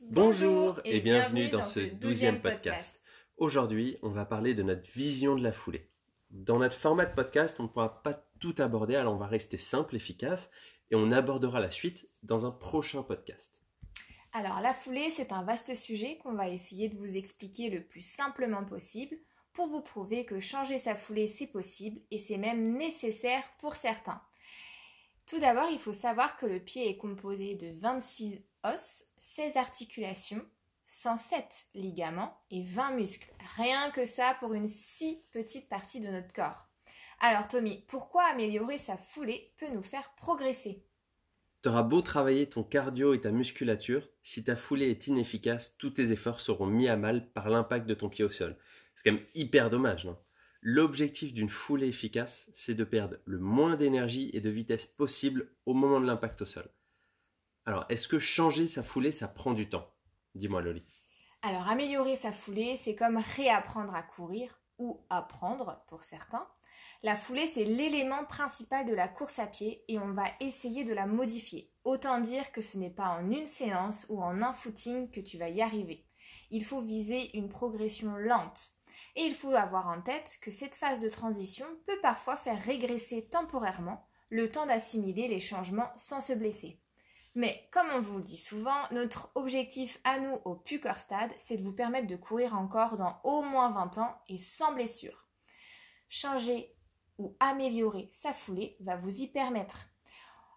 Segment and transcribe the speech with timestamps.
[0.00, 3.00] Bonjour et bienvenue dans ce douzième podcast.
[3.36, 5.90] Aujourd'hui, on va parler de notre vision de la foulée.
[6.30, 9.58] Dans notre format de podcast, on ne pourra pas tout aborder, alors on va rester
[9.58, 10.50] simple, efficace,
[10.90, 13.58] et on abordera la suite dans un prochain podcast.
[14.32, 18.00] Alors la foulée, c'est un vaste sujet qu'on va essayer de vous expliquer le plus
[18.00, 19.18] simplement possible
[19.52, 24.22] pour vous prouver que changer sa foulée, c'est possible et c'est même nécessaire pour certains.
[25.26, 30.44] Tout d'abord, il faut savoir que le pied est composé de 26 os, 16 articulations,
[30.86, 33.32] 107 ligaments et 20 muscles.
[33.56, 36.68] Rien que ça pour une si petite partie de notre corps.
[37.20, 40.84] Alors Tommy, pourquoi améliorer sa foulée peut nous faire progresser?
[41.62, 46.10] T'auras beau travailler ton cardio et ta musculature, si ta foulée est inefficace, tous tes
[46.10, 48.58] efforts seront mis à mal par l'impact de ton pied au sol.
[48.94, 50.18] C'est quand même hyper dommage, non?
[50.60, 55.74] L'objectif d'une foulée efficace, c'est de perdre le moins d'énergie et de vitesse possible au
[55.74, 56.70] moment de l'impact au sol.
[57.66, 59.88] Alors, est-ce que changer sa foulée, ça prend du temps?
[60.34, 60.84] Dis-moi, Loli.
[61.42, 66.46] Alors, améliorer sa foulée, c'est comme réapprendre à courir ou apprendre pour certains.
[67.02, 70.94] La foulée, c'est l'élément principal de la course à pied et on va essayer de
[70.94, 71.72] la modifier.
[71.82, 75.36] Autant dire que ce n'est pas en une séance ou en un footing que tu
[75.38, 76.06] vas y arriver.
[76.50, 78.74] Il faut viser une progression lente.
[79.16, 83.28] Et il faut avoir en tête que cette phase de transition peut parfois faire régresser
[83.30, 86.80] temporairement le temps d'assimiler les changements sans se blesser.
[87.34, 91.56] Mais comme on vous le dit souvent, notre objectif à nous au Pucor Stade, c'est
[91.56, 95.26] de vous permettre de courir encore dans au moins 20 ans et sans blessure.
[96.08, 96.74] Changer
[97.18, 99.86] ou améliorer sa foulée va vous y permettre.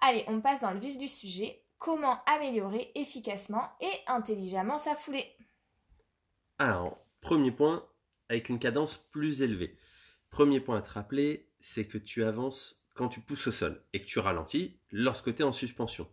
[0.00, 1.64] Allez, on passe dans le vif du sujet.
[1.78, 5.36] Comment améliorer efficacement et intelligemment sa foulée?
[6.58, 7.88] Alors, premier point,
[8.30, 9.76] avec une cadence plus élevée.
[10.30, 14.00] Premier point à te rappeler, c'est que tu avances quand tu pousses au sol et
[14.00, 16.08] que tu ralentis lorsque tu es en suspension.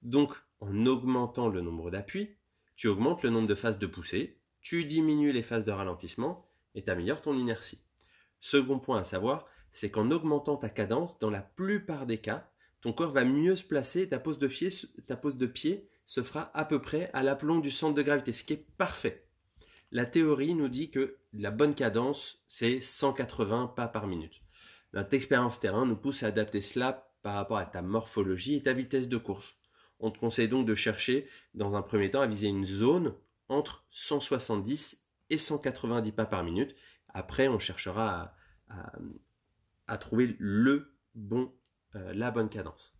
[0.00, 2.36] Donc, en augmentant le nombre d'appuis,
[2.74, 6.82] tu augmentes le nombre de phases de poussée, tu diminues les phases de ralentissement et
[6.82, 7.82] tu améliores ton inertie.
[8.40, 12.50] Second point à savoir, c'est qu'en augmentant ta cadence, dans la plupart des cas,
[12.80, 14.70] ton corps va mieux se placer, ta pose de pied,
[15.06, 18.32] ta pose de pied se fera à peu près à l'aplomb du centre de gravité,
[18.32, 19.21] ce qui est parfait.
[19.94, 24.40] La théorie nous dit que la bonne cadence, c'est 180 pas par minute.
[24.94, 28.72] Notre expérience terrain nous pousse à adapter cela par rapport à ta morphologie et ta
[28.72, 29.58] vitesse de course.
[30.00, 33.14] On te conseille donc de chercher, dans un premier temps, à viser une zone
[33.50, 36.74] entre 170 et 190 pas par minute.
[37.12, 38.34] Après, on cherchera
[39.88, 41.52] à, trouver le bon,
[41.96, 42.96] euh, la bonne cadence.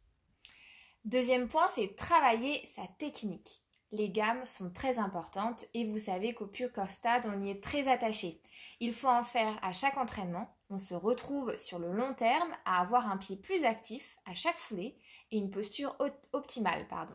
[1.07, 3.63] Deuxième point, c'est travailler sa technique.
[3.93, 7.89] Les gammes sont très importantes et vous savez qu'au Pure Stade, on y est très
[7.89, 8.41] attaché.
[8.81, 10.57] Il faut en faire à chaque entraînement.
[10.71, 14.57] On se retrouve sur le long terme à avoir un pied plus actif à chaque
[14.57, 14.97] foulée
[15.31, 15.95] et une posture
[16.33, 16.89] optimale.
[16.89, 17.15] Pardon.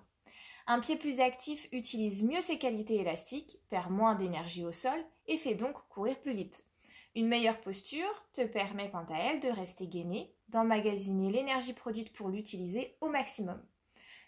[0.68, 5.38] Un pied plus actif utilise mieux ses qualités élastiques, perd moins d'énergie au sol et
[5.38, 6.64] fait donc courir plus vite.
[7.16, 12.30] Une meilleure posture te permet quant à elle de rester gainé, d'emmagasiner l'énergie produite pour
[12.30, 13.60] l'utiliser au maximum.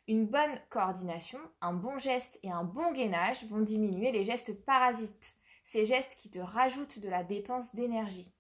[0.08, 5.36] Une bonne coordination, un bon geste et un bon gainage vont diminuer les gestes parasites,
[5.64, 8.32] ces gestes qui te rajoutent de la dépense d'énergie.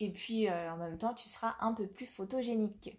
[0.00, 2.98] Et puis euh, en même temps, tu seras un peu plus photogénique.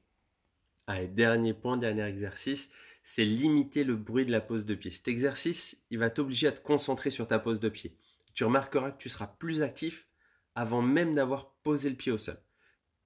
[0.88, 2.70] Allez, dernier point, dernier exercice,
[3.04, 4.92] c'est limiter le bruit de la pose de pied.
[4.92, 7.96] Cet exercice, il va t'obliger à te concentrer sur ta pose de pied.
[8.34, 10.08] Tu remarqueras que tu seras plus actif
[10.56, 12.42] avant même d'avoir posé le pied au sol.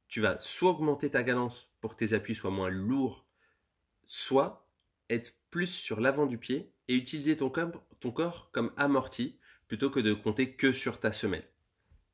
[0.07, 3.25] Tu vas soit augmenter ta cadence pour que tes appuis soient moins lourds,
[4.05, 4.62] soit
[5.09, 10.13] être plus sur l'avant du pied et utiliser ton, corps comme amorti plutôt que de
[10.13, 11.47] compter que sur ta semelle.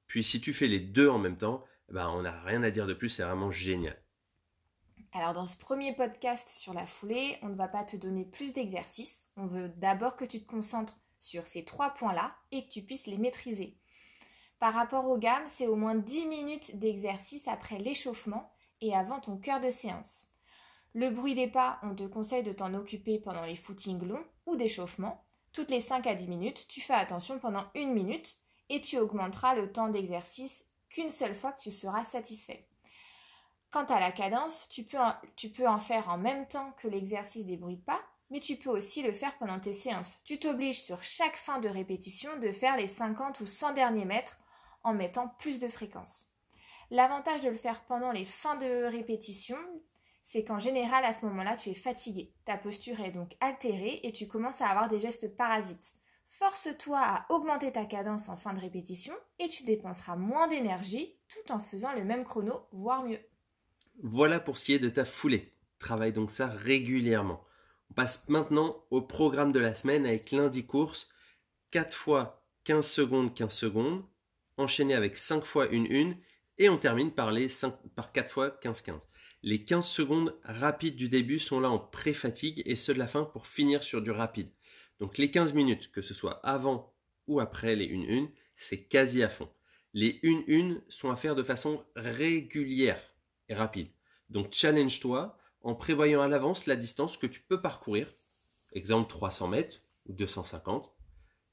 [0.08, 2.88] Puis si tu fais les deux en même temps, ben on n'a rien à dire
[2.88, 4.02] de plus, c'est vraiment génial.
[5.12, 8.54] Alors dans ce premier podcast sur la foulée, on ne va pas te donner plus
[8.54, 9.28] d'exercices.
[9.38, 13.08] On veut d'abord que tu te concentres sur ces trois points-là et que tu puisses
[13.08, 13.78] les maîtriser.
[14.60, 19.38] Par rapport aux gammes, c'est au moins 10 minutes d'exercice après l'échauffement et avant ton
[19.38, 20.28] cœur de séance.
[20.94, 24.56] Le bruit des pas, on te conseille de t'en occuper pendant les footings longs ou
[24.56, 25.24] d'échauffement.
[25.54, 28.38] Toutes les 5 à 10 minutes, tu fais attention pendant une minute
[28.70, 32.68] et tu augmenteras le temps d'exercice qu'une seule fois que tu seras satisfait.
[33.72, 37.78] Quant à la cadence, tu peux, en, faire en même temps que l'exercice des bruits
[37.78, 38.02] de pas,
[38.32, 40.20] mais tu peux aussi le faire pendant tes séances.
[40.24, 44.40] Tu t'obliges sur chaque fin de répétition de faire les 50 ou 100 derniers mètres
[44.84, 46.32] en mettant plus de fréquence.
[46.90, 49.58] L'avantage de le faire pendant les fins de répétition,
[50.24, 52.34] c'est qu'en général, à ce moment-là, tu es fatigué.
[52.46, 55.94] Ta posture est donc altérée et tu commences à avoir des gestes parasites.
[56.28, 61.52] Force-toi à augmenter ta cadence en fin de répétition et tu dépenseras moins d'énergie tout
[61.52, 63.20] en faisant le même chrono, voire mieux.
[64.02, 65.54] Voilà pour ce qui est de ta foulée.
[65.80, 67.44] Travaille donc ça régulièrement.
[67.90, 71.10] On passe maintenant au programme de la semaine avec lundi course
[71.72, 74.06] 4 fois 15 secondes 15 secondes,
[74.58, 76.18] enchaîné avec 5 fois une une
[76.58, 79.09] et on termine par les 5 par 4 fois 15 15.
[79.42, 83.24] Les 15 secondes rapides du début sont là en pré-fatigue et ceux de la fin
[83.24, 84.50] pour finir sur du rapide.
[85.00, 86.94] Donc les 15 minutes, que ce soit avant
[87.28, 89.50] ou après les 1-1, c'est quasi à fond.
[89.94, 93.02] Les 1-1 sont à faire de façon régulière
[93.48, 93.88] et rapide.
[94.30, 98.14] Donc challenge-toi en prévoyant à l'avance la distance que tu peux parcourir,
[98.74, 100.94] exemple 300 mètres ou 250,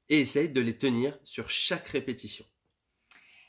[0.08, 2.44] et essaye de les tenir sur chaque répétition.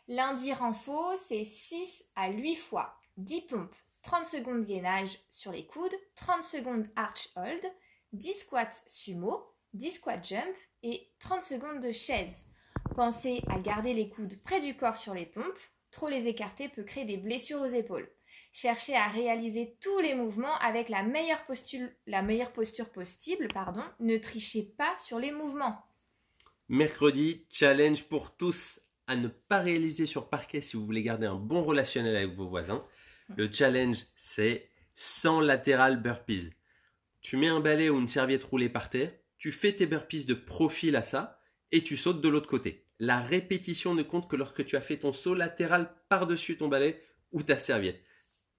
[0.07, 3.75] Lundi renfo, c'est 6 à 8 fois 10 pompes,
[4.07, 7.62] 30 secondes gainage sur les coudes, 30 secondes arch hold,
[8.13, 12.45] 10 squats sumo, 10 squats jump et 30 secondes de chaise.
[12.95, 15.59] Pensez à garder les coudes près du corps sur les pompes,
[15.92, 18.09] trop les écarter peut créer des blessures aux épaules.
[18.54, 23.83] Cherchez à réaliser tous les mouvements avec la meilleure posture, possible, pardon.
[24.00, 25.83] Ne trichez pas sur les mouvements.
[26.69, 31.36] Mercredi, challenge pour tous à ne pas réaliser sur parquet si vous voulez garder un
[31.36, 32.86] bon relationnel avec vos voisins.
[33.35, 36.51] Le challenge, c'est 100 latéral burpees.
[37.21, 40.33] Tu mets un balai ou une serviette roulée par terre, tu fais tes burpees de
[40.33, 41.39] profil à ça
[41.71, 42.85] et tu sautes de l'autre côté.
[43.00, 47.03] La répétition ne compte que lorsque tu as fait ton saut latéral par-dessus ton balai
[47.31, 48.01] ou ta serviette.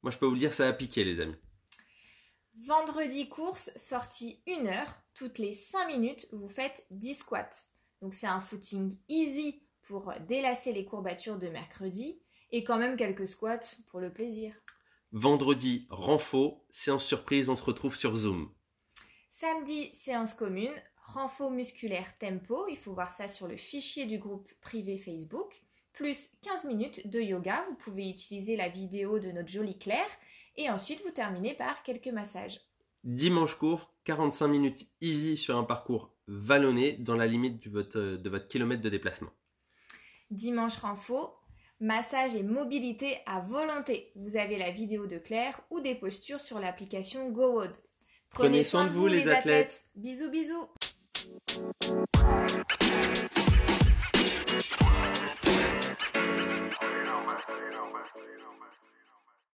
[0.02, 1.34] Moi, je peux vous le dire, ça va piquer, les amis.
[2.66, 4.94] Vendredi course, sortie 1 heure.
[5.14, 7.48] Toutes les 5 minutes, vous faites 10 squats.
[8.00, 12.20] Donc c'est un footing easy pour délasser les courbatures de mercredi
[12.50, 14.54] et quand même quelques squats pour le plaisir.
[15.12, 18.52] Vendredi, renfo, séance surprise, on se retrouve sur Zoom.
[19.30, 24.52] Samedi, séance commune, renfo musculaire tempo, il faut voir ça sur le fichier du groupe
[24.60, 25.62] privé Facebook,
[25.92, 30.10] plus 15 minutes de yoga, vous pouvez utiliser la vidéo de notre jolie Claire,
[30.56, 32.60] et ensuite vous terminez par quelques massages.
[33.04, 38.30] Dimanche court, 45 minutes easy sur un parcours vallonné dans la limite de votre, de
[38.30, 39.30] votre kilomètre de déplacement.
[40.30, 41.37] Dimanche renfo,
[41.80, 44.12] massage et mobilité à volonté.
[44.16, 47.72] Vous avez la vidéo de Claire ou des postures sur l'application GoWood.
[48.30, 49.84] Prenez, soin, de vous, les athlètes.
[49.94, 50.68] Bisous bisous.